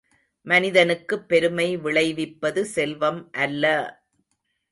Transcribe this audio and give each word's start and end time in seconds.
மனிதனுக்குப் 0.45 1.27
பெருமை 1.29 1.77
விளைவிப்பது 1.77 2.63
செல்வம் 2.65 3.31
அல்ல! 3.37 3.65